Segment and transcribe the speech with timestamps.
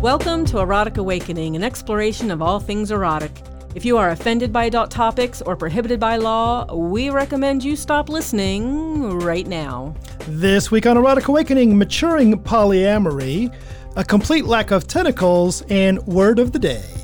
[0.00, 3.30] Welcome to Erotic Awakening, an exploration of all things erotic.
[3.74, 8.08] If you are offended by adult topics or prohibited by law, we recommend you stop
[8.08, 9.94] listening right now.
[10.26, 13.54] This week on Erotic Awakening, maturing polyamory,
[13.94, 16.99] a complete lack of tentacles, and word of the day.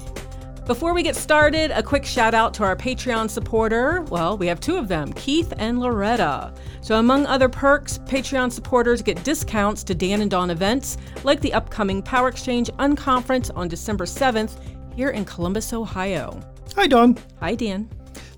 [0.66, 4.02] Before we get started, a quick shout out to our Patreon supporter.
[4.10, 6.52] Well, we have two of them, Keith and Loretta.
[6.80, 11.54] So, among other perks, Patreon supporters get discounts to Dan and Dawn events, like the
[11.54, 14.58] upcoming Power Exchange Unconference on December 7th
[14.92, 16.40] here in Columbus, Ohio.
[16.74, 17.16] Hi, Dawn.
[17.38, 17.88] Hi, Dan.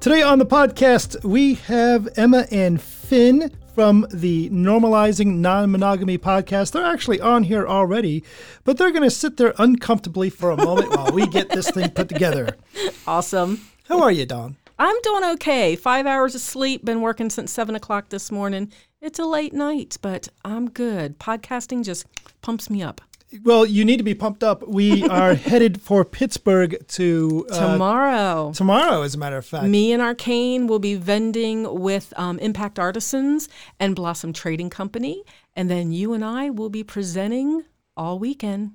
[0.00, 6.72] Today on the podcast, we have Emma and Finn from the Normalizing Non Monogamy podcast.
[6.72, 8.24] They're actually on here already,
[8.64, 11.90] but they're going to sit there uncomfortably for a moment while we get this thing
[11.90, 12.56] put together.
[13.06, 13.60] Awesome.
[13.84, 14.56] How are you, Dawn?
[14.78, 15.76] I'm doing okay.
[15.76, 18.70] Five hours of sleep, been working since seven o'clock this morning.
[19.00, 21.18] It's a late night, but I'm good.
[21.18, 22.04] Podcasting just
[22.42, 23.00] pumps me up.
[23.42, 24.66] Well, you need to be pumped up.
[24.66, 28.52] We are headed for Pittsburgh to uh, tomorrow.
[28.52, 29.66] Tomorrow, as a matter of fact.
[29.66, 35.22] Me and Arcane will be vending with um, Impact Artisans and Blossom Trading Company,
[35.54, 37.64] and then you and I will be presenting
[37.96, 38.72] all weekend.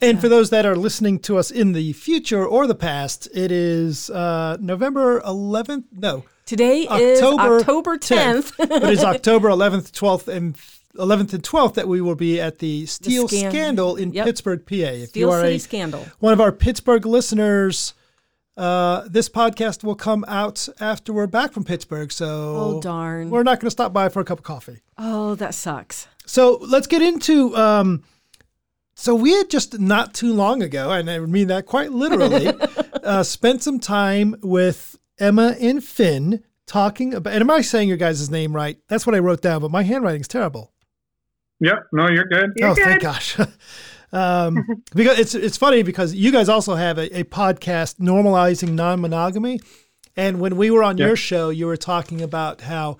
[0.00, 3.50] And for those that are listening to us in the future or the past, it
[3.50, 5.84] is uh, November 11th.
[5.92, 6.24] No.
[6.44, 8.56] Today October is October 10th.
[8.56, 10.56] 10th but it's October 11th, 12th, and
[10.96, 14.26] 11th and 12th that we will be at the Steel the Scandal in yep.
[14.26, 14.74] Pittsburgh, PA.
[14.74, 16.06] If Steel you are City a, Scandal.
[16.18, 17.94] one of our Pittsburgh listeners,
[18.56, 22.10] uh, this podcast will come out after we're back from Pittsburgh.
[22.10, 24.80] So, oh darn, we're not going to stop by for a cup of coffee.
[24.96, 26.08] Oh, that sucks.
[26.24, 27.54] So let's get into.
[27.56, 28.02] Um,
[28.94, 32.48] so we had just not too long ago, and I mean that quite literally,
[33.02, 37.32] uh, spent some time with Emma and Finn talking about.
[37.32, 38.78] And am I saying your guys' name right?
[38.88, 40.72] That's what I wrote down, but my handwriting's terrible.
[41.60, 41.86] Yep.
[41.92, 42.52] No, you're good.
[42.56, 42.84] You're oh, good.
[42.84, 43.38] thank gosh.
[44.12, 49.60] um, because it's it's funny because you guys also have a, a podcast normalizing non-monogamy,
[50.16, 51.06] and when we were on yep.
[51.06, 52.98] your show, you were talking about how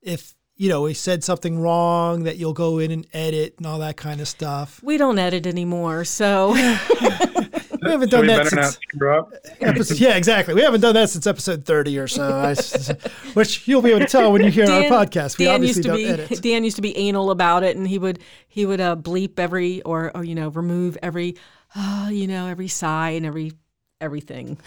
[0.00, 3.78] if you know we said something wrong that you'll go in and edit and all
[3.78, 4.80] that kind of stuff.
[4.82, 6.54] We don't edit anymore, so
[7.88, 8.78] we haven't done that since
[9.60, 10.54] episode, yeah, exactly.
[10.54, 12.54] We haven't done that since episode thirty or so, I,
[13.34, 15.38] which you'll be able to tell when you hear Dan, our podcast.
[15.38, 16.42] We Dan obviously don't be, edit.
[16.42, 19.82] Dan used to be anal about it, and he would he would uh, bleep every
[19.82, 21.36] or or you know remove every
[21.74, 23.52] uh, you know every sigh and every
[24.00, 24.58] everything.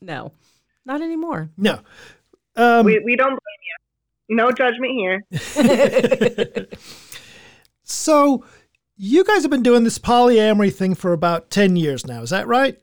[0.00, 0.32] no,
[0.84, 1.50] not anymore.
[1.56, 1.80] No,
[2.56, 4.36] um, we we don't blame you.
[4.36, 6.68] No judgment here.
[7.82, 8.44] so
[9.02, 12.22] you guys have been doing this polyamory thing for about 10 years now.
[12.22, 12.78] Is that right?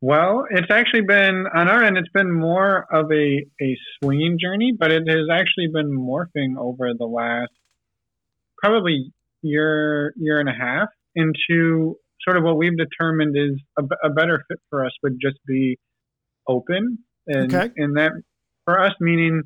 [0.00, 4.72] Well, it's actually been, on our end, it's been more of a, a swinging journey,
[4.78, 7.50] but it has actually been morphing over the last
[8.62, 14.10] probably year, year and a half into sort of what we've determined is a, a
[14.10, 15.80] better fit for us would just be
[16.46, 16.98] open.
[17.26, 17.72] And, okay.
[17.76, 18.12] and that
[18.64, 19.42] for us, meaning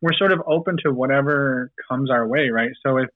[0.00, 2.70] we're sort of open to whatever comes our way, right?
[2.86, 3.08] So if,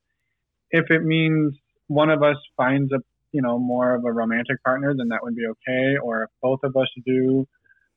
[0.71, 1.55] if it means
[1.89, 2.99] one of us finds a
[3.33, 5.97] you know more of a romantic partner, then that would be okay.
[6.03, 7.47] Or if both of us do,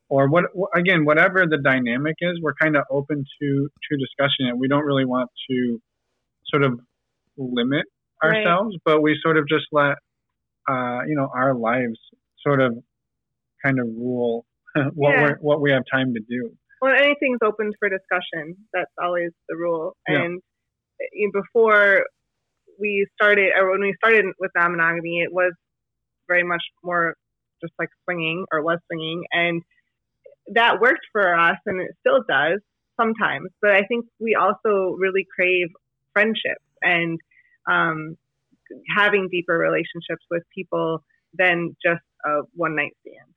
[0.09, 0.45] or what
[0.75, 4.57] again, whatever the dynamic is, we're kind of open to to discussion it.
[4.57, 5.81] We don't really want to
[6.50, 6.79] sort of
[7.38, 7.85] limit
[8.23, 8.81] ourselves, right.
[8.85, 9.95] but we sort of just let
[10.69, 12.00] uh, you know our lives
[12.45, 12.78] sort of
[13.63, 14.45] kind of rule
[14.94, 15.25] what yeah.
[15.25, 16.51] we what we have time to do.
[16.81, 18.57] Well, anything's open for discussion.
[18.73, 19.95] That's always the rule.
[20.05, 20.41] And
[21.00, 21.28] yeah.
[21.31, 22.03] before
[22.79, 25.53] we started, or when we started with non-monogamy, it was
[26.28, 27.16] very much more
[27.61, 29.61] just like swinging or was swinging, and
[30.53, 32.59] that worked for us, and it still does
[33.00, 33.50] sometimes.
[33.61, 35.67] But I think we also really crave
[36.13, 37.19] friendships and
[37.69, 38.17] um,
[38.95, 41.03] having deeper relationships with people
[41.34, 43.34] than just a one night stand.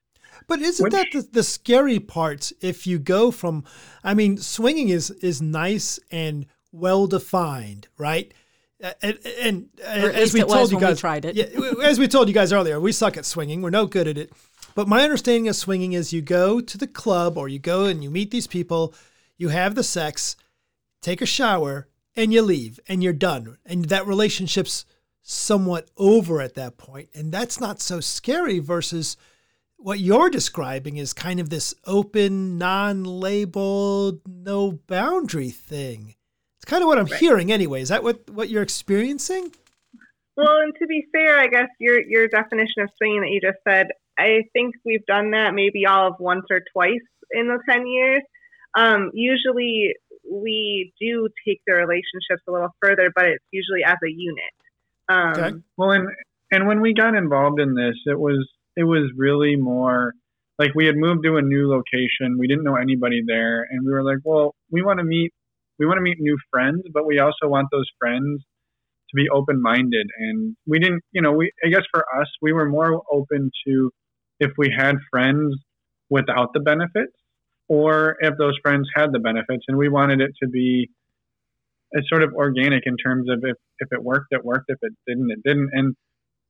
[0.47, 2.53] But isn't Which, that the, the, scary part?
[2.60, 3.64] If you go from,
[4.04, 8.32] I mean, swinging is is nice and well defined, right?
[8.81, 11.34] And, and as we told you guys, tried it.
[11.34, 11.47] yeah,
[11.83, 13.63] as we told you guys earlier, we suck at swinging.
[13.63, 14.33] We're no good at it.
[14.75, 18.03] But my understanding of swinging is you go to the club or you go and
[18.03, 18.95] you meet these people,
[19.39, 20.37] you have the sex,
[21.01, 23.57] take a shower, and you leave, and you're done.
[23.65, 24.84] And that relationship's
[25.23, 28.59] somewhat over at that point, and that's not so scary.
[28.59, 29.17] Versus
[29.77, 36.16] what you're describing is kind of this open, non-labeled, no boundary thing
[36.66, 37.21] kind of what I'm right.
[37.21, 37.80] hearing anyway.
[37.80, 39.53] Is that what, what you're experiencing?
[40.36, 43.59] Well, and to be fair, I guess your your definition of swinging that you just
[43.66, 43.86] said,
[44.18, 48.22] I think we've done that maybe all of once or twice in the ten years.
[48.77, 49.95] Um, usually,
[50.30, 54.54] we do take the relationships a little further, but it's usually as a unit.
[55.09, 55.57] Um, okay.
[55.78, 56.09] Well, and
[56.51, 58.47] and when we got involved in this, it was
[58.77, 60.13] it was really more
[60.59, 62.36] like we had moved to a new location.
[62.39, 65.33] We didn't know anybody there, and we were like, well, we want to meet
[65.78, 68.43] we want to meet new friends, but we also want those friends
[69.11, 70.07] to be open minded.
[70.19, 73.91] And we didn't, you know, we I guess for us, we were more open to
[74.41, 75.55] if we had friends
[76.11, 77.17] without the benefits,
[77.69, 80.91] or if those friends had the benefits, and we wanted it to be
[81.93, 84.67] it's sort of organic in terms of if, if it worked, it worked.
[84.69, 85.71] If it didn't, it didn't.
[85.73, 85.95] And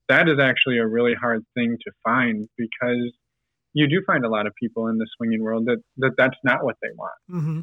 [0.08, 3.12] that is actually a really hard thing to find because
[3.74, 6.64] you do find a lot of people in the swinging world that, that that's not
[6.64, 7.12] what they want.
[7.30, 7.60] Mm-hmm.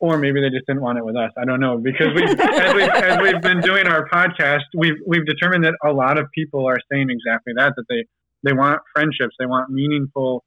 [0.00, 1.30] Or maybe they just didn't want it with us.
[1.38, 5.24] I don't know because we, as, we've, as we've been doing our podcast, we've we've
[5.24, 8.04] determined that a lot of people are saying exactly that that they
[8.42, 10.44] they want friendships, they want meaningful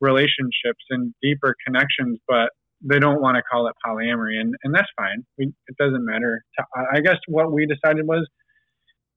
[0.00, 2.50] relationships and deeper connections, but
[2.82, 5.24] they don't want to call it polyamory, and and that's fine.
[5.38, 6.42] We, it doesn't matter.
[6.58, 8.26] To, I guess what we decided was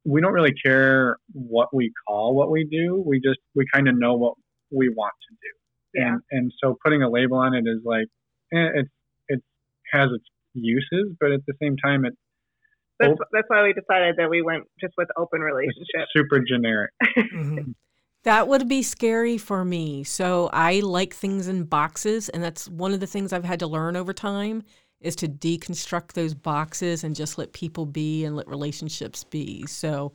[0.05, 3.01] we don't really care what we call what we do.
[3.05, 4.33] We just we kind of know what
[4.71, 6.07] we want to do, Yeah.
[6.09, 8.07] and and so putting a label on it is like
[8.53, 8.87] eh, it it
[9.93, 12.13] has its uses, but at the same time it
[12.99, 16.07] That's, that's why we decided that we went just with open it's relationship.
[16.15, 16.91] super generic.
[17.17, 17.71] Mm-hmm.
[18.23, 20.05] That would be scary for me.
[20.05, 23.67] So I like things in boxes, and that's one of the things I've had to
[23.67, 24.63] learn over time
[25.01, 29.65] is to deconstruct those boxes and just let people be and let relationships be.
[29.67, 30.13] So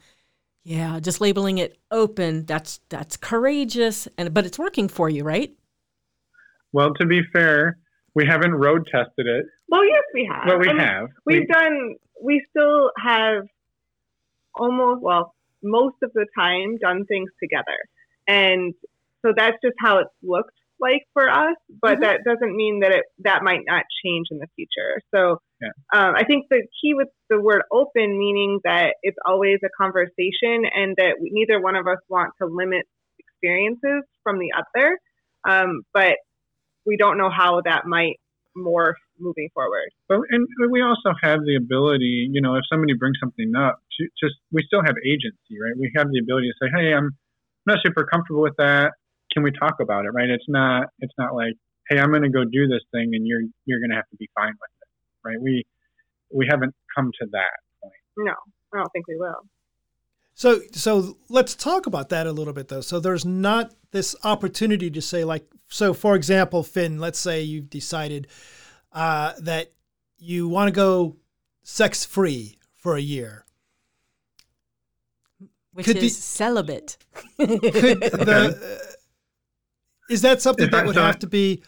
[0.65, 5.53] yeah, just labeling it open, that's that's courageous and but it's working for you, right?
[6.73, 7.79] Well, to be fair,
[8.15, 10.47] we haven't road tested it, Well, yes, we have.
[10.47, 11.09] Well, we I mean, have.
[11.27, 11.95] We've We- done.
[12.23, 13.45] We still have
[14.55, 17.79] almost well most of the time done things together,
[18.27, 18.75] and
[19.23, 21.57] so that's just how it's looked like for us.
[21.81, 22.01] But Mhm.
[22.03, 25.01] that doesn't mean that it that might not change in the future.
[25.15, 25.69] So Yeah.
[25.93, 30.65] um, I think the key with the word open, meaning that it's always a conversation,
[30.75, 32.87] and that we, neither one of us want to limit
[33.19, 34.99] experiences from the other,
[35.49, 36.17] um, but
[36.89, 38.17] we don't know how that might
[38.57, 39.93] morph moving forward.
[40.09, 44.09] But and we also have the ability, you know, if somebody brings something up, to
[44.19, 45.77] just we still have agency, right?
[45.79, 47.13] We have the ability to say, "Hey, I'm
[47.67, 48.93] not super comfortable with that.
[49.33, 50.31] Can we talk about it?" Right?
[50.31, 51.55] It's not it's not like,
[51.89, 54.17] "Hey, I'm going to go do this thing, and you're you're going to have to
[54.17, 54.89] be fine with it,"
[55.29, 55.41] right?
[55.41, 55.65] We
[56.33, 58.03] we haven't come to that point.
[58.17, 58.35] No,
[58.75, 59.45] I don't think we will.
[60.39, 62.81] So, so let's talk about that a little bit, though.
[62.81, 67.69] So, there's not this opportunity to say, like, so for example, Finn, let's say you've
[67.69, 68.29] decided
[68.93, 69.73] uh, that
[70.17, 71.17] you want to go
[71.65, 73.47] sex free for a year.
[75.73, 76.99] Which Could is the- celibate.
[77.37, 78.93] Could the, uh,
[80.09, 81.65] is that something If I- that would so- have to be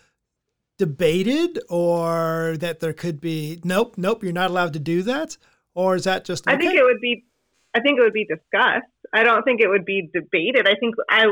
[0.78, 5.36] debated, or that there could be, nope, nope, you're not allowed to do that?
[5.74, 7.24] Or is that just, I think it would be.
[7.74, 8.90] I think it would be discussed.
[9.12, 10.66] I don't think it would be debated.
[10.66, 11.26] I think I,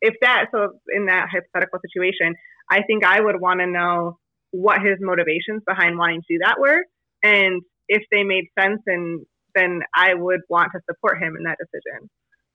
[0.00, 2.34] if that so in that hypothetical situation,
[2.70, 4.18] I think I would want to know
[4.50, 6.84] what his motivations behind wanting to do that were,
[7.22, 9.24] and if they made sense, and
[9.54, 12.08] then I would want to support him in that decision.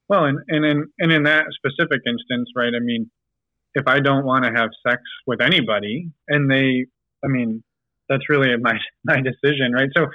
[0.08, 2.74] Well, and and in and in that specific instance, right?
[2.76, 3.10] I mean,
[3.76, 6.86] if I don't want to have sex with anybody, and they,
[7.24, 7.64] I mean,
[8.08, 8.74] that's really my
[9.06, 9.90] my decision, right?
[9.96, 10.08] So,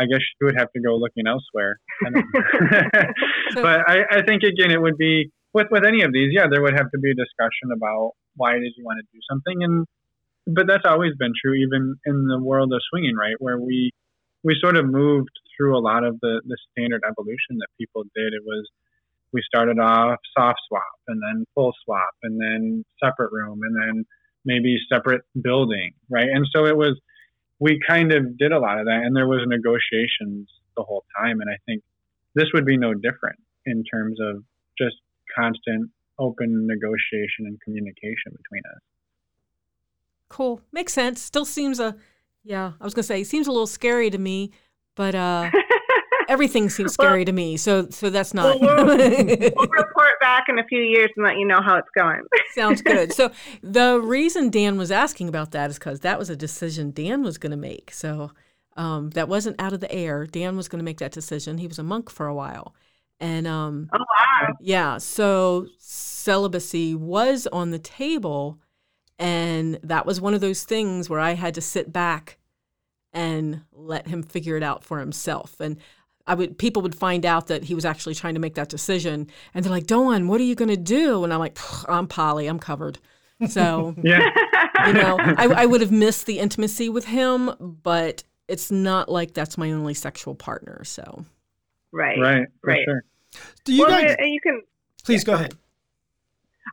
[0.00, 1.78] I guess you would have to go looking elsewhere.
[2.06, 2.26] I don't-
[3.54, 6.46] So- but I, I think again, it would be with with any of these, yeah,
[6.50, 9.62] there would have to be a discussion about why is you want to do something,
[9.62, 9.86] and
[10.46, 13.34] but that's always been true, even in the world of swinging, right?
[13.38, 13.90] Where we
[14.42, 18.32] we sort of moved through a lot of the the standard evolution that people did.
[18.32, 18.68] It was
[19.32, 24.04] we started off soft swap and then full swap and then separate room and then
[24.44, 26.28] maybe separate building, right?
[26.28, 26.98] And so it was,
[27.60, 31.40] we kind of did a lot of that and there was negotiations the whole time.
[31.40, 31.82] And I think
[32.34, 34.42] this would be no different in terms of
[34.78, 34.96] just
[35.36, 38.80] constant open negotiation and communication between us.
[40.28, 40.60] cool.
[40.72, 41.20] Makes sense.
[41.20, 41.96] Still seems a
[42.42, 44.50] yeah, I was gonna say seems a little scary to me,
[44.94, 45.50] but uh
[46.30, 47.58] everything seems Well- scary to me.
[47.58, 51.46] So so that's not Well, we'll report back in a few years and let you
[51.46, 52.22] know how it's going.
[52.54, 53.12] Sounds good.
[53.12, 53.30] So
[53.62, 57.36] the reason Dan was asking about that is because that was a decision Dan was
[57.36, 57.92] going to make.
[57.92, 58.30] So
[58.76, 60.24] um, that wasn't out of the air.
[60.26, 61.58] Dan was going to make that decision.
[61.58, 62.74] He was a monk for a while,
[63.18, 64.54] and um, Oh wow!
[64.60, 68.58] yeah, so celibacy was on the table,
[69.18, 72.38] and that was one of those things where I had to sit back
[73.12, 75.58] and let him figure it out for himself.
[75.60, 75.76] And
[76.30, 79.26] I would people would find out that he was actually trying to make that decision,
[79.52, 81.58] and they're like, "Dawn, what are you going to do?" And I'm like,
[81.88, 82.98] "I'm poly, I'm covered."
[83.48, 84.20] So Yeah.
[84.86, 89.34] you know, I, I would have missed the intimacy with him, but it's not like
[89.34, 90.84] that's my only sexual partner.
[90.84, 91.24] So
[91.92, 92.18] right.
[92.18, 92.46] right.
[92.62, 92.84] For Right.
[92.84, 93.04] sure.
[93.64, 94.16] Do you well, guys?
[94.18, 94.62] and you can.
[95.04, 95.54] Please go ahead.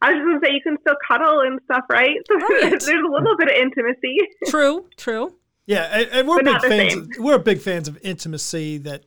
[0.02, 2.18] I was just gonna say you can still cuddle and stuff, right?
[2.28, 2.70] So Right.
[2.70, 4.18] there's a little bit of intimacy.
[4.48, 5.36] True, true.
[5.66, 6.94] Yeah, and, and we're But big fans.
[7.18, 9.04] Of, we're big fans of intimacy that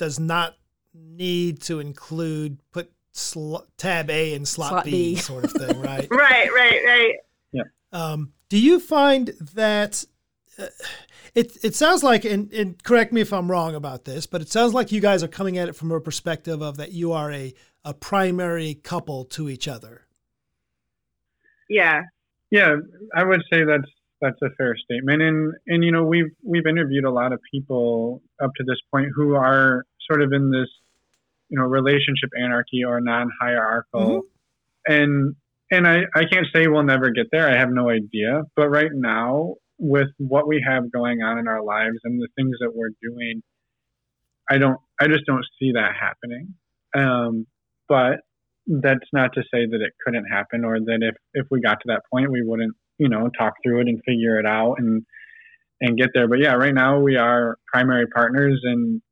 [0.00, 0.56] does not
[0.94, 5.16] need to include put sl- tab A and slot, Slot B, B.
[5.16, 6.08] sort of thing, right?
[6.10, 7.14] right, right, right.
[7.92, 10.04] Um, do you find that
[10.58, 10.66] uh,
[11.34, 14.48] it it sounds like, and, and correct me if I'm wrong about this, but it
[14.48, 17.32] sounds like you guys are coming at it from a perspective of that you are
[17.32, 17.54] a
[17.84, 20.06] a primary couple to each other.
[21.68, 22.02] Yeah.
[22.50, 22.76] Yeah,
[23.14, 23.88] I would say that's
[24.20, 25.22] that's a fair statement.
[25.22, 29.08] And and you know we've we've interviewed a lot of people up to this point
[29.14, 30.68] who are sort of in this
[31.48, 34.22] you know relationship anarchy or non-hierarchical,
[34.86, 35.36] and
[35.70, 37.48] and I I can't say we'll never get there.
[37.48, 38.42] I have no idea.
[38.56, 42.56] But right now, with what we have going on in our lives and the things
[42.60, 43.42] that we're doing,
[44.50, 46.54] I don't I just don't see that happening.
[46.94, 47.46] Um,
[47.88, 48.20] but
[48.66, 51.86] that's not to say that it couldn't happen or that if if we got to
[51.86, 55.04] that point we wouldn't you know talk through it and figure it out and
[55.80, 59.02] and get there but yeah right now we are primary partners and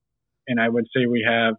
[0.49, 1.55] and i would say we have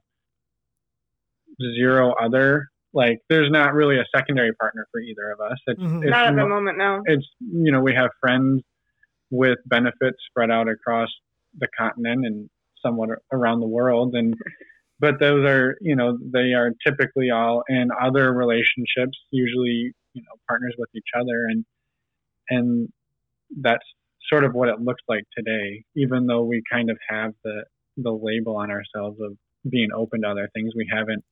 [1.77, 6.01] zero other like there's not really a secondary partner for either of us it's, Mhm.
[6.03, 7.01] it's Not at the moment, no.
[7.05, 8.63] it's you know we have friends
[9.29, 11.09] with benefits spread out across
[11.57, 12.49] the continent and
[12.83, 14.33] somewhat around the world and
[14.99, 20.35] but those are you know they are typically all in other relationships usually you know
[20.47, 21.65] partners with each other and
[22.49, 22.89] and
[23.61, 23.85] that's
[24.31, 27.63] sort of what it looks like today even though we kind of have the
[28.01, 29.37] the label on ourselves of
[29.69, 31.23] being open to other things we haven't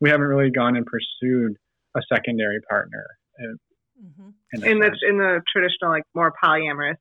[0.00, 1.56] we haven't really gone and pursued
[1.96, 3.06] a secondary partner
[3.38, 3.56] uh,
[4.16, 6.96] hmm in, In the in the traditional like more polyamorous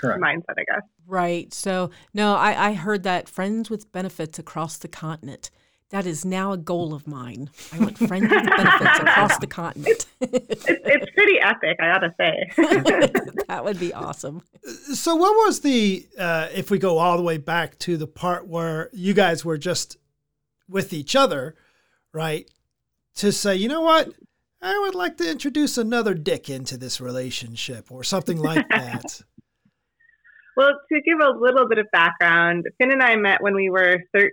[0.00, 0.82] correct mindset, I guess.
[1.06, 1.52] Right.
[1.52, 5.50] So, no, I, I heard that friends with benefits across the continent.
[5.94, 7.50] That is now a goal of mine.
[7.72, 10.06] I want friends with benefits across the continent.
[10.20, 12.50] It's it's pretty epic, I gotta say.
[13.46, 14.42] that would be awesome.
[14.92, 18.48] So, what was the uh, if we go all the way back to the part
[18.48, 19.96] where you guys were just
[20.68, 21.54] with each other,
[22.12, 22.50] right?
[23.16, 24.08] To say, you know what,
[24.60, 29.22] I would like to introduce another dick into this relationship or something like that.
[30.56, 33.98] Well, to give a little bit of background, Finn and I met when we were
[34.12, 34.30] 13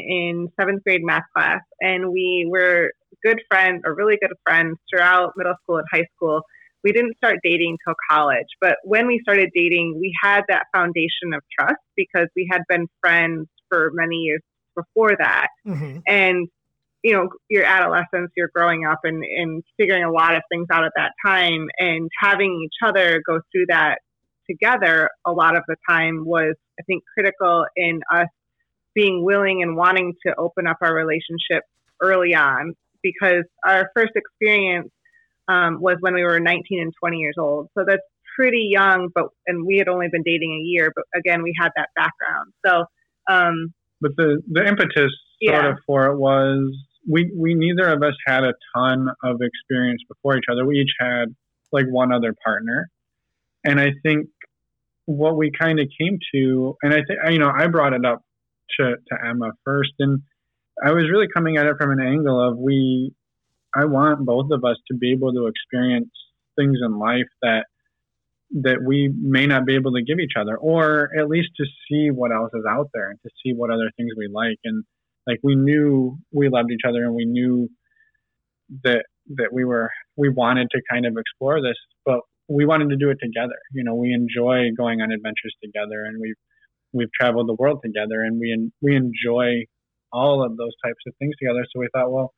[0.00, 2.92] in seventh grade math class, and we were
[3.24, 6.42] good friends, or really good friends, throughout middle school and high school.
[6.84, 11.34] We didn't start dating till college, but when we started dating, we had that foundation
[11.34, 14.42] of trust because we had been friends for many years
[14.76, 15.48] before that.
[15.66, 16.02] Mhm.
[16.06, 16.48] And
[17.02, 20.84] you know, your adolescence, you're growing up and, and figuring a lot of things out
[20.84, 23.98] at that time, and having each other go through that
[24.48, 28.28] together a lot of the time was, I think, critical in us
[28.94, 31.64] being willing and wanting to open up our relationship
[32.00, 34.90] early on because our first experience
[35.48, 37.68] um, was when we were 19 and 20 years old.
[37.76, 38.02] So that's
[38.36, 41.70] pretty young, but and we had only been dating a year, but again, we had
[41.76, 42.52] that background.
[42.64, 42.84] So
[43.28, 45.10] um, but the the impetus sort
[45.40, 45.70] Yeah.
[45.70, 46.74] of for it was
[47.08, 50.66] we we neither of us had a ton of experience before each other.
[50.66, 51.34] We each had
[51.72, 52.88] like one other partner,
[53.64, 54.28] and I think
[55.06, 58.22] what we kind of came to, and I think you know I brought it up
[58.78, 60.22] to to Emma first, and
[60.84, 63.12] I was really coming at it from an angle of we
[63.74, 66.10] I want both of us to be able to experience
[66.56, 67.66] things in life that
[68.62, 72.10] that we may not be able to give each other, or at least to see
[72.10, 74.58] what else is out there and to see what other things we like.
[74.64, 74.84] And
[75.26, 77.68] like we knew we loved each other and we knew
[78.84, 79.04] that
[79.36, 83.10] that we were we wanted to kind of explore this, but we wanted to do
[83.10, 83.58] it together.
[83.72, 86.36] You know, we enjoy going on adventures together, and we've
[86.92, 89.64] we've traveled the world together, and we we enjoy
[90.12, 91.64] all of those types of things together.
[91.72, 92.32] So we thought, well,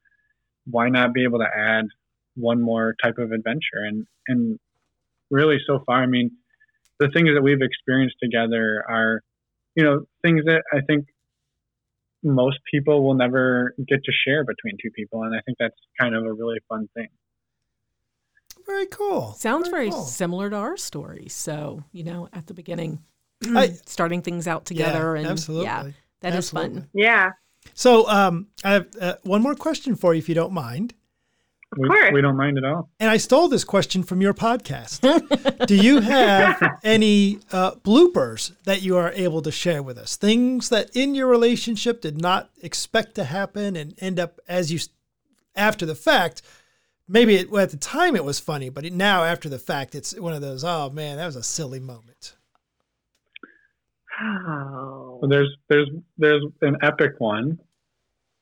[0.66, 1.84] why not be able to add
[2.34, 3.84] one more type of adventure?
[3.86, 4.58] And and
[5.30, 6.30] really, so far, I mean,
[6.98, 9.22] the things that we've experienced together are,
[9.74, 11.06] you know, things that I think
[12.22, 16.14] most people will never get to share between two people, and I think that's kind
[16.14, 17.08] of a really fun thing.
[18.68, 19.32] Very cool.
[19.38, 20.04] Sounds very cool.
[20.04, 21.26] similar to our story.
[21.28, 23.00] So, you know, at the beginning,
[23.56, 25.14] I- starting things out together.
[25.16, 25.64] yeah, and absolutely.
[25.64, 25.82] yeah,
[26.20, 26.80] that is Absolutely.
[26.82, 26.88] fun.
[26.92, 27.30] yeah,
[27.74, 30.94] So, um, I have uh, one more question for you, if you don't mind.
[31.76, 32.12] We, course.
[32.14, 32.88] we don't mind at all.
[32.98, 35.00] And I stole this question from your podcast.
[35.66, 40.16] Do you have any uh, bloopers that you are able to share with us?
[40.16, 44.78] Things that in your relationship did not expect to happen and end up as you,
[45.54, 46.40] after the fact,
[47.08, 49.94] maybe it, well, at the time it was funny, but it, now after the fact,
[49.94, 52.34] it's one of those, oh man, that was a silly moment.
[54.20, 55.20] Oh.
[55.28, 57.58] There's there's there's an epic one.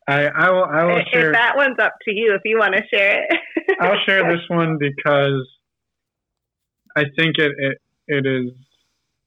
[0.08, 0.64] I, I will.
[0.64, 1.32] I will If share.
[1.32, 3.36] that one's up to you, if you want to share it.
[3.80, 5.42] I'll share this one because
[6.96, 8.52] I think it, it it is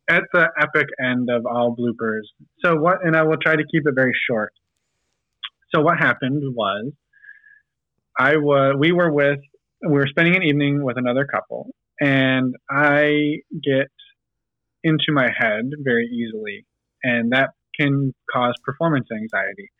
[0.09, 2.21] at the epic end of all bloopers.
[2.63, 3.05] So what?
[3.05, 4.53] And I will try to keep it very short.
[5.75, 6.93] So what happened was,
[8.19, 9.39] I was we were with
[9.81, 13.87] we were spending an evening with another couple, and I get
[14.83, 16.65] into my head very easily,
[17.01, 19.71] and that can cause performance anxiety.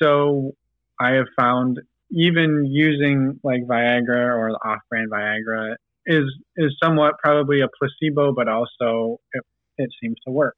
[0.00, 0.52] So
[0.98, 1.78] I have found
[2.10, 5.74] even using like Viagra or the off-brand Viagra
[6.06, 6.24] is
[6.56, 9.44] is somewhat probably a placebo, but also it,
[9.76, 10.56] it seems to work.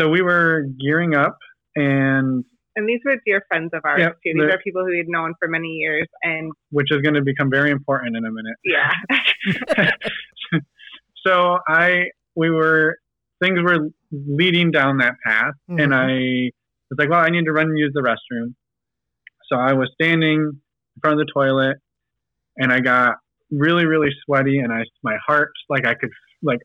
[0.00, 1.36] So we were gearing up,
[1.76, 2.44] and
[2.80, 4.32] and these were dear friends of ours Yep, too.
[4.34, 7.50] These they're- people who we'd known for many years, and which is going to become
[7.50, 8.56] very important in a minute.
[8.64, 9.90] yeah,
[11.26, 12.96] so I we were
[13.42, 15.94] things were leading down that path, and Mhm.
[15.94, 16.50] I
[16.90, 18.54] was like, well, I need to run and use the restroom.
[19.50, 20.60] So I was standing in
[21.00, 21.76] front of the toilet,
[22.56, 23.16] and I got
[23.50, 26.10] really really sweaty, and I my heart like I could
[26.42, 26.60] like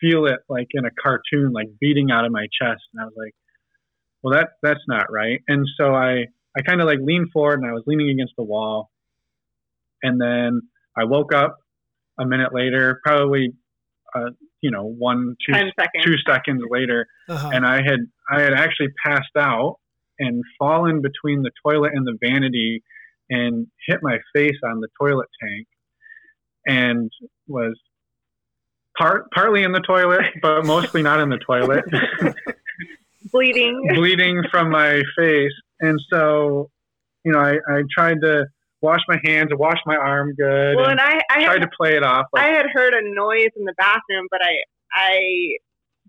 [0.00, 3.14] feel it like in a cartoon like beating out of my chest, and I was
[3.16, 3.34] like,
[4.22, 5.40] well, that that's not right.
[5.48, 8.44] And so I I kind of like leaned forward, and I was leaning against the
[8.44, 8.90] wall,
[10.02, 10.62] and then
[10.96, 11.56] I woke up
[12.18, 13.52] a minute later, probably,
[14.14, 16.04] uh, you know, one, two, ten seconds.
[16.04, 17.50] two seconds later, Uh-huh.
[17.52, 18.00] and I had
[18.30, 19.76] I had actually passed out
[20.18, 22.82] and fallen between the toilet and the vanity
[23.30, 25.66] and hit my face on the toilet tank
[26.66, 27.10] and
[27.46, 27.78] was
[28.98, 31.84] part partly in the toilet, but mostly not in the toilet,
[33.32, 33.88] bleeding.
[33.96, 35.52] bleeding from my face.
[35.80, 36.70] And so,
[37.24, 38.46] you know, I, I tried to
[38.82, 41.62] wash my hands and wash my arm good Well, and and I, I tried had,
[41.62, 42.26] to play it off.
[42.32, 44.56] like, I had heard a noise in the bathroom, but I,
[44.94, 45.56] I,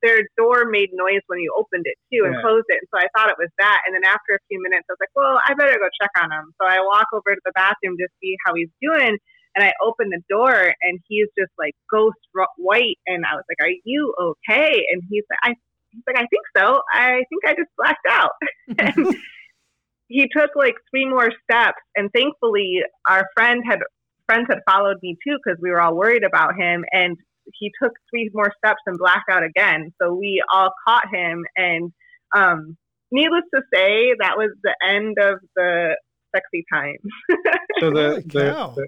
[0.02, 2.42] their door made noise when you opened it too and Yeah.
[2.42, 3.82] closed it, and so I thought it was that.
[3.86, 6.32] And then after a few minutes, I was like, well, I better go check on
[6.32, 6.54] him.
[6.60, 9.18] So I walk over to the bathroom to see how he's doing.
[9.54, 12.18] And I open the door, and he's just like ghost
[12.56, 12.98] white.
[13.06, 15.56] And I was like, "Are you okay?" And he's like, "I."
[15.92, 16.82] He's like, "I think so.
[16.94, 18.32] I think I just blacked out."
[18.80, 19.16] and
[20.08, 23.80] he took like three more steps, and thankfully, our friend had
[24.26, 26.86] friends had followed me too because we were all worried about him.
[26.92, 27.18] And
[27.60, 29.92] he took three more steps and blacked out again.
[30.02, 31.92] So we all caught him, and
[32.36, 32.78] um,
[33.12, 35.96] needless to say, that was the end of the
[36.36, 36.98] sexy time.
[37.80, 38.88] so the, the, the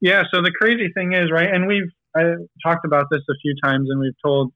[0.00, 3.54] yeah so the crazy thing is right and we've I talked about this a few
[3.62, 4.52] times and we've told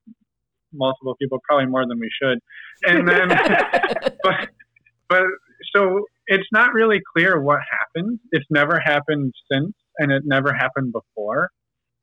[0.74, 2.38] multiple people probably more than we should.
[2.87, 3.28] And then
[4.22, 4.48] but
[5.08, 5.22] but
[5.74, 8.18] so it's not really clear what happened.
[8.32, 11.50] It's never happened since and it never happened before.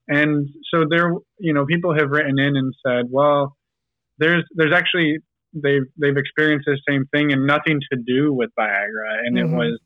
[0.08, 3.56] And so there you know people have written in and said well
[4.18, 5.18] there's there's actually
[5.54, 9.20] they've they've experienced the same thing and nothing to do with viagra.
[9.26, 9.42] And Mhm.
[9.42, 9.80] it was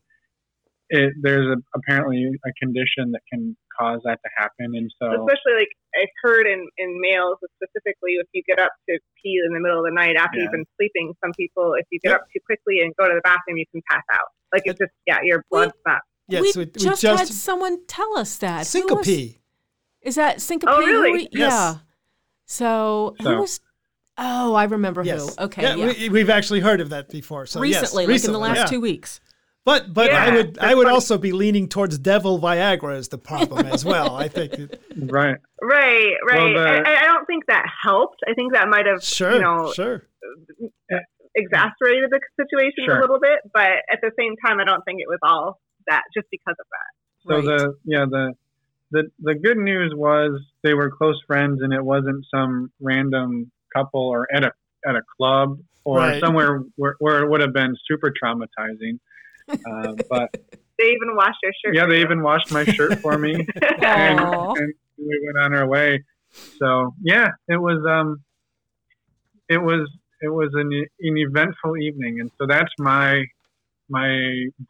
[0.88, 5.54] it there's a, apparently a condition that can cause that to happen and so Especially
[5.58, 9.60] like I've heard in, in males specifically if you get up to pee in the
[9.60, 10.44] middle of the night after Yeah.
[10.44, 12.20] you've been sleeping, some people if you get Yep.
[12.20, 14.28] up too quickly and go to the bathroom you can pass out.
[14.52, 17.86] Like it's just yeah, your blood's not yes, we, we, we just, just, had someone
[17.86, 18.50] tell us that.
[18.50, 18.68] Who was-
[19.06, 19.36] syncope.
[20.02, 20.70] Is that syncope?
[20.72, 21.12] Oh, really?
[21.12, 21.52] we- Yes.
[21.52, 21.74] Yeah.
[22.48, 23.60] So, who was?
[24.18, 25.36] Oh, I remember Yes.
[25.36, 25.44] who.
[25.44, 25.62] Okay.
[25.62, 25.86] Yeah, Yeah.
[25.98, 27.44] We, we've actually heard of that before.
[27.46, 28.66] So yes, recently, like in the last yeah.
[28.66, 29.20] two weeks.
[29.66, 30.94] But but I would I would funny.
[30.94, 34.14] also be leaning towards devil Viagra as the problem as well.
[34.16, 36.54] I think it, right Right, right.
[36.54, 38.20] Well, the- I, I don't think that helped.
[38.28, 40.04] I think that might have sure you know sure.
[41.34, 42.98] exacerbated the situation Sure.
[42.98, 46.02] a little bit, but at the same time I don't think it was all that
[46.14, 47.28] just because of that.
[47.28, 47.44] so Right.
[47.58, 48.32] the yeah the
[48.92, 54.00] the the good news was they were close friends and it wasn't some random couple
[54.08, 54.52] or at a
[54.86, 56.20] at a club or Right.
[56.20, 58.98] somewhere where, where it would have been super traumatizing
[59.48, 60.30] uh, but
[60.78, 61.74] They even washed your shirt.
[61.74, 62.04] yeah for they you.
[62.04, 63.32] even washed my shirt for me
[63.82, 66.04] and, and we went on our way.
[66.58, 68.22] So yeah, it was um,
[69.48, 69.88] it was
[70.20, 73.24] it was an, an eventful evening, and so that's my
[73.88, 74.08] my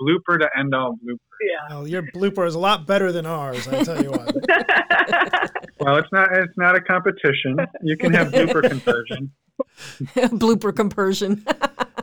[0.01, 1.19] blooper to end all blooper.
[1.41, 1.77] yeah.
[1.77, 3.67] Oh, your blooper is a lot better than ours.
[3.67, 4.33] I tell you what.
[5.81, 7.57] Well, it's not it's not a competition.
[7.83, 9.33] You can have blooper conversion.
[10.39, 11.45] Blooper compersion.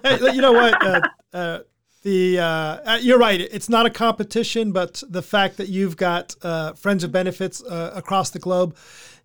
[0.03, 0.85] hey, you know what?
[0.85, 1.01] Uh,
[1.33, 1.59] uh,
[2.03, 3.39] the uh, uh, you're right.
[3.41, 7.91] It's not a competition, but the fact that you've got uh, friends of benefits uh,
[7.95, 8.75] across the globe,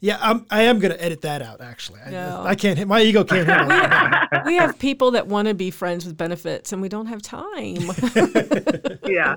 [0.01, 1.61] yeah, I'm, I am going to edit that out.
[1.61, 2.43] Actually, I, No.
[2.45, 2.87] I can't.
[2.87, 4.43] My ego can't handle that.
[4.47, 7.77] we have people that want to be friends with benefits, and we don't have time.
[9.05, 9.37] yeah.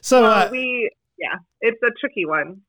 [0.00, 2.62] So, Well, uh, we yeah, it's a tricky one.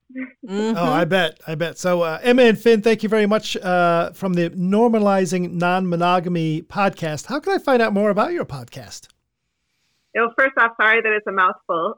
[0.47, 0.75] Mhm.
[0.77, 1.77] oh, I bet, I bet.
[1.77, 7.25] So, uh, Emma and Finn, thank you very much uh, from the Normalizing Non-Monogamy podcast.
[7.25, 9.07] How can I find out more about your podcast?
[10.15, 11.95] You know, first off, sorry that it's a mouthful,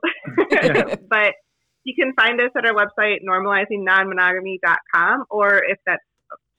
[1.10, 1.36] but
[1.84, 6.04] you can find us at our website, normalizingnonmonogamy.com, or if that's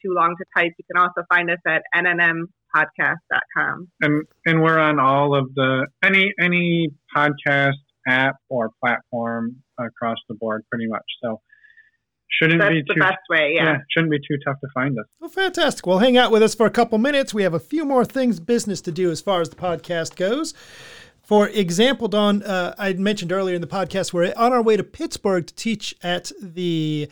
[0.03, 3.89] too long to type, you can also find us at nnmpodcast.com.
[4.01, 7.75] And and we're on all of the any any podcast
[8.07, 11.05] app or platform across the board, pretty much.
[11.23, 11.41] So
[12.31, 13.79] shouldn't That's be the too best way, yeah.
[13.91, 15.07] shouldn't be too tough to find us.
[15.21, 15.87] Well, fantastic.
[15.87, 17.35] Well, hang out with us for a couple minutes.
[17.35, 20.55] We have a few more things, business to do as far as the podcast goes.
[21.29, 24.83] For example, Dawn, uh, I mentioned earlier in the podcast, we're on our way to
[24.83, 27.11] Pittsburgh to teach at the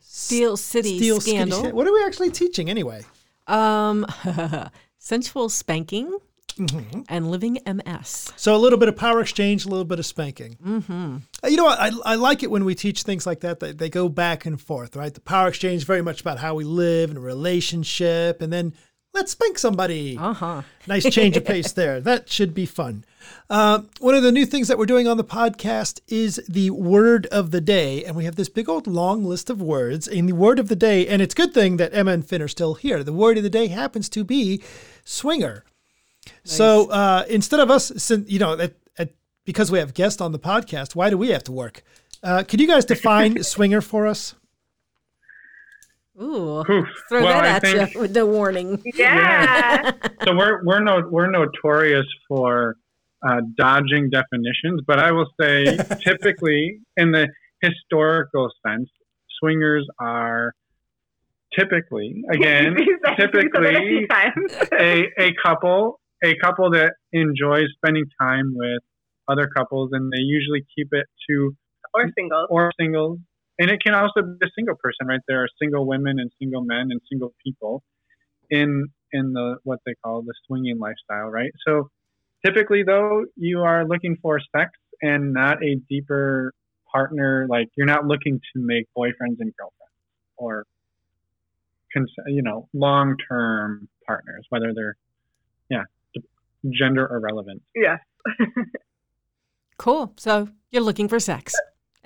[0.00, 1.72] Steel City Steel City- scandal.
[1.72, 3.02] What are we actually teaching anyway?
[3.48, 4.06] Um,
[4.98, 6.16] sensual spanking
[6.56, 7.02] Mm-hmm.
[7.08, 8.32] and living MS.
[8.34, 10.56] So a little bit of power exchange, a little bit of spanking.
[10.66, 11.16] Mm-hmm.
[11.48, 11.78] You know what?
[11.78, 13.60] I, I like it when we teach things like that.
[13.60, 15.14] That they go back and forth, right?
[15.14, 18.74] The power exchange is very much about how we live and relationship, and then
[19.14, 20.16] let's spank somebody.
[20.18, 20.62] Uh huh.
[20.86, 22.00] Nice change of pace there.
[22.08, 23.04] That should be fun.
[23.50, 27.26] Uh, one of the new things that we're doing on the podcast is the word
[27.26, 28.04] of the day.
[28.04, 30.76] And we have this big old long list of words in the word of the
[30.76, 31.06] day.
[31.06, 33.02] And it's a good thing that Emma and Finn are still here.
[33.02, 34.62] The word of the day happens to be
[35.04, 35.64] swinger.
[36.44, 39.10] So uh, instead of us, you know, at, at,
[39.44, 41.82] because we have guests on the podcast, why do we have to work?
[42.22, 44.34] Uh, could you guys define swinger for us?
[46.20, 46.60] Ooh.
[46.68, 46.86] Oof.
[47.08, 48.82] Throw Well, that I at think- you with the warning.
[48.94, 49.92] Yeah.
[50.24, 52.76] so we're we're no, we're notorious for
[53.26, 57.28] uh, dodging definitions, but I will say typically in the
[57.62, 58.88] historical sense,
[59.40, 60.52] swingers are
[61.58, 66.70] typically again You said- you said it a few typically a, a couple a couple
[66.72, 68.82] that enjoys spending time with
[69.28, 71.54] other couples and they usually keep it to
[71.94, 72.46] or singles.
[72.50, 73.18] or singles
[73.58, 75.20] and it can also be a single person right?
[75.28, 77.82] There are single women and single men and single people
[78.50, 81.52] in in the what they call the swinging lifestyle right?
[81.66, 81.90] So
[82.44, 84.70] typically though you are looking for sex
[85.02, 86.52] and not a deeper
[86.90, 87.46] partner.
[87.48, 89.94] Like you're not looking to make boyfriends and girlfriends
[90.36, 90.64] or
[91.92, 94.96] cons- you know long-term partners whether they're
[95.68, 95.84] yeah
[96.70, 97.62] gender irrelevant.
[97.74, 97.98] Yes.
[99.78, 100.12] Cool.
[100.16, 101.54] So you're looking for sex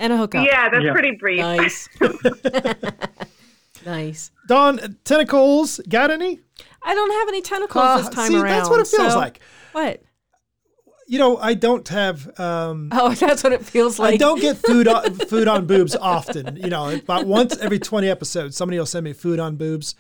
[0.03, 0.47] and a hookup.
[0.47, 0.93] Yeah, that's Yeah.
[0.93, 1.41] pretty brief.
[1.41, 1.89] Nice.
[3.87, 4.31] nice.
[4.49, 6.41] Dawn, tentacles, got any?
[6.83, 8.49] I don't have any tentacles Ah, this time see, around.
[8.51, 9.41] That's what it feels so- like.
[9.73, 10.03] What?
[11.09, 12.39] You know, I don't have.
[12.41, 14.15] Um, Oh, that's what it feels like.
[14.15, 16.57] I don't get food on, food on boobs often.
[16.57, 19.95] You know, about once every twenty episodes, somebody will send me food on boobs,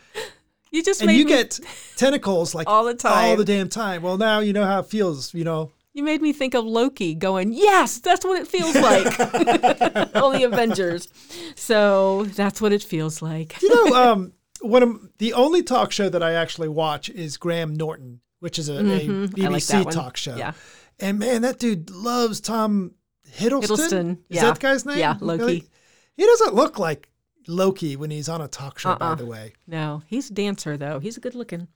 [0.70, 1.60] You just and made you me, get
[1.96, 3.30] tentacles like All the time.
[3.30, 4.02] all the damn time.
[4.02, 5.34] Well, now you know how it feels.
[5.34, 9.16] You know, you made me think of Loki going, "Yes, that's what it feels like."
[10.12, 11.09] The Avengers.
[11.57, 13.61] So that's what it feels like.
[13.62, 17.74] you know, um, one of the only talk show that I actually watch is Graham
[17.74, 19.22] Norton, which is a, a Mhm.
[19.22, 19.94] Like that BBC one.
[19.94, 20.37] talk show.
[20.37, 20.52] Yeah.
[20.98, 22.94] And man, that dude loves Tom
[23.37, 23.62] Hiddleston.
[23.66, 24.42] Hiddleston, Is yeah.
[24.44, 24.98] that the guy's name?
[24.98, 25.42] Yeah, Loki.
[25.42, 25.68] Really?
[26.16, 27.09] He doesn't look like
[27.48, 28.94] Loki when he's on a talk show.
[28.96, 29.14] By Uh-uh.
[29.16, 30.98] the way, No, he's a dancer though.
[31.00, 31.68] He's a good looking.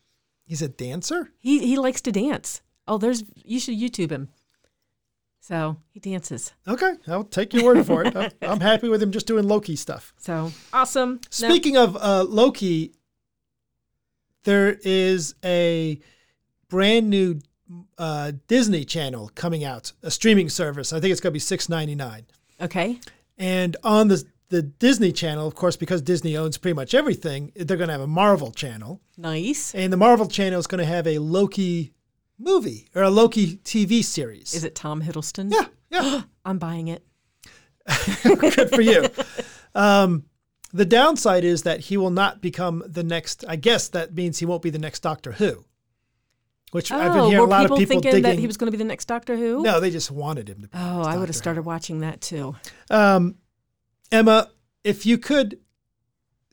[0.47, 1.31] he's a dancer.
[1.39, 2.63] He he likes to dance.
[2.89, 4.29] Oh, there's you should YouTube him.
[5.41, 6.53] So he dances.
[6.67, 8.17] Okay, I'll take your word for it.
[8.17, 10.13] I'm- I'm happy with him just doing Loki stuff.
[10.19, 11.21] So awesome.
[11.41, 12.93] No- Speaking of uh, Loki,
[14.45, 16.01] there is a
[16.69, 17.39] brand new
[17.99, 20.93] uh, Disney channel coming out, a streaming service.
[20.93, 22.27] I think it's going to be six ninety nine.
[22.61, 23.01] okay.
[23.39, 27.77] And on the the Disney channel, of course, because Disney owns pretty much everything, they're
[27.77, 29.75] going to have a Marvel channel, Nice.
[29.75, 31.93] and the Marvel channel is going to have a Loki
[32.39, 34.55] movie or a Loki TV series.
[34.55, 35.53] Is it Tom Hiddleston?
[35.53, 36.23] Yeah, yeah.
[36.45, 37.05] I'm buying it.
[38.25, 39.07] Good for you.
[39.75, 40.25] Um,
[40.73, 43.45] the downside is that he will not become the next.
[43.49, 45.65] I guess that means he won't be the next Doctor Who.
[46.73, 48.23] Which I've been Oh, hearing a lot people, of people thinking digging.
[48.25, 49.63] that he was going to be the next Doctor Who?
[49.63, 50.69] no, they just wanted him to.
[50.69, 52.57] Be Oh, I would have started watching that too.
[52.91, 53.37] Um,
[54.11, 54.51] Emma,
[54.83, 55.59] if you could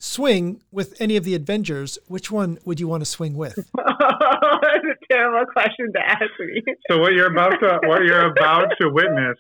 [0.04, 3.56] swing with any of the Avengers, which one would you want to swing with?
[3.76, 6.62] that's a terrible question to ask me.
[6.90, 9.38] so what you're about to what you're about to witness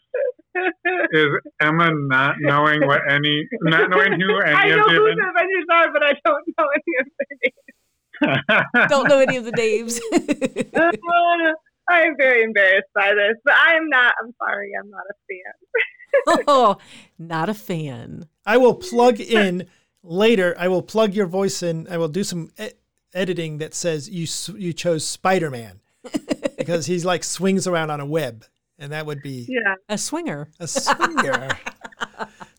[1.11, 1.27] is
[1.59, 5.29] Emma not knowing what any not knowing who any I know of who the the
[5.35, 7.55] Avengers are, but I don't know any of their names.
[8.89, 9.99] Don't know any of the names.
[11.89, 14.13] I'm very embarrassed by this, but I'm not.
[14.21, 16.43] I'm sorry, I'm not a fan.
[16.47, 16.77] oh,
[17.19, 18.29] not a fan.
[18.45, 19.67] I will plug in
[20.03, 20.55] later.
[20.59, 21.87] I will plug your voice in.
[21.89, 22.69] I will do some e-
[23.13, 24.27] editing that says you
[24.59, 25.79] you chose Spider Man
[26.57, 28.45] because he's like swings around on a web,
[28.77, 29.75] and that would be Yeah.
[29.89, 30.49] A swinger.
[30.59, 31.49] a swinger.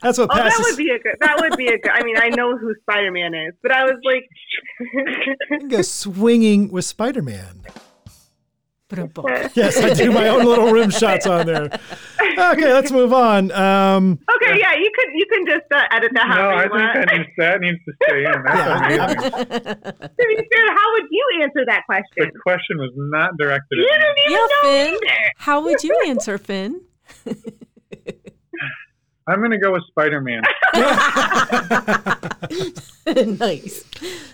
[0.02, 1.14] That's what Oh, that would be a good.
[1.20, 1.90] That would be a good.
[1.92, 4.28] I mean, I know who Spider Man is, but I was like,
[5.50, 7.62] You can go swinging with Spider Man.
[8.94, 9.24] Ba-dum-bum.
[9.54, 11.70] Yes, I do my own little rim shots on there.
[12.20, 13.52] Okay, let's move on.
[13.52, 16.92] Um, Okay, yeah, you can you can just uh, edit that No, however I you
[17.07, 18.42] think that needs, that needs to stay in.
[18.44, 18.76] That's Yeah.
[19.07, 19.20] amazing.
[19.85, 22.07] to be fair, how would you answer that question?
[22.16, 22.42] The question?
[22.42, 24.04] question was not directed You at me.
[24.04, 24.94] don't even Yeah, know Finn.
[24.94, 25.33] either.
[25.37, 26.80] How would you answer, Finn?
[29.26, 30.42] I'm going to go with Spider Man.
[33.38, 33.85] nice.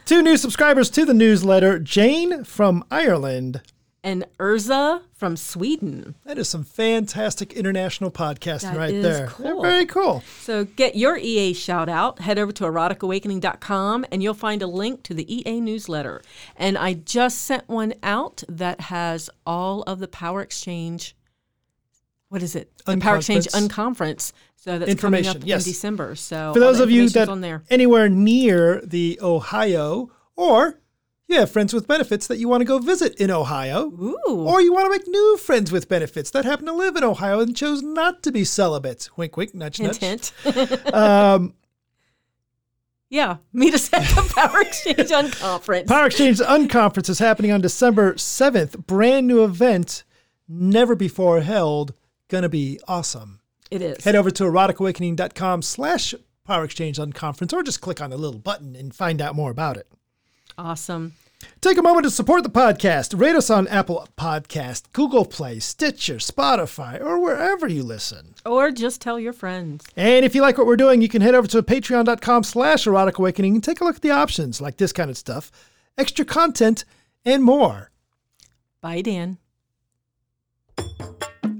[0.05, 3.62] two new subscribers to the newsletter Jane from Ireland.
[4.03, 6.15] And Urza from Sweden.
[6.25, 9.27] That is some fantastic international podcasting That right is there.
[9.27, 9.61] cool.
[9.61, 10.23] Very cool.
[10.41, 12.21] So get your EA shout out.
[12.21, 16.23] Head over to eroticawakening.com and you'll find a link to the EA newsletter.
[16.57, 21.15] And I just sent one out that has all of the Power Exchange.
[22.31, 22.73] What is it?
[22.87, 24.33] The Power Exchange Unconference.
[24.57, 25.67] So that's Information, coming up yes.
[25.67, 26.15] in December.
[26.15, 30.81] So For those of you that anywhere near the Ohio, or
[31.31, 34.47] you have friends with benefits that you want to go visit in Ohio, Ooh.
[34.47, 37.40] or you want to make new friends with benefits that happen to live in Ohio
[37.40, 39.16] and chose not to be celibates.
[39.16, 40.33] Wink, wink, nudge, hint, nudge.
[40.45, 40.95] hint.
[40.95, 41.55] Um,
[43.09, 45.87] yeah, meet us at the Power Exchange Unconference.
[45.88, 48.87] Power Exchange Unconference is happening on December 7th.
[48.87, 50.05] Brand new event,
[50.49, 51.95] never before held.
[52.29, 53.40] Gonna be awesome.
[53.71, 54.05] it is.
[54.05, 56.14] Head over to eroticawakening.com slash
[56.45, 59.77] Power Exchange Unconference or just click on the little button and find out more about
[59.77, 59.87] it.
[60.59, 61.14] Awesome.
[61.61, 63.18] Take a moment to support the podcast.
[63.18, 68.35] Rate us on Apple Podcast, Google Play, Stitcher, Spotify, or wherever you listen.
[68.46, 69.85] Or just tell your friends.
[69.96, 73.18] And if you like what we're doing, you can head over to patreon.com slash erotic
[73.18, 75.50] awakening and take a look at the options like this kind of stuff,
[75.98, 76.85] extra content,
[77.24, 77.90] and more.
[78.81, 79.38] Bye, Dan.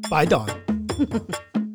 [0.08, 0.50] Bye, Dawn.